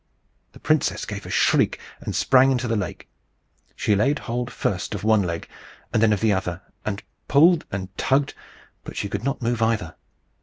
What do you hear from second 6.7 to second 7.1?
and